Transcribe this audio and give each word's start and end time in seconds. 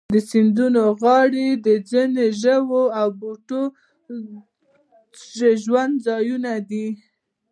د 0.13 0.15
سیندونو 0.31 0.81
غاړې 1.01 1.47
د 1.65 1.67
ځینو 1.89 2.23
ژوو 2.41 2.83
او 2.99 3.07
بوټو 3.19 3.63
د 5.37 5.39
ژوند 5.63 5.93
ځایونه 6.07 6.51
دي. 6.69 6.87